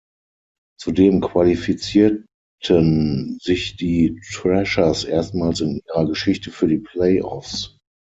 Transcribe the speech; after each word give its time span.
Zudem 0.79 1.21
qualifizierten 1.21 3.37
sich 3.39 3.75
die 3.75 4.19
Thrashers 4.33 5.03
erstmals 5.03 5.61
in 5.61 5.79
ihrer 5.87 6.07
Geschichte 6.07 6.49
für 6.49 6.65
die 6.67 6.79
Playoffs. 6.79 7.77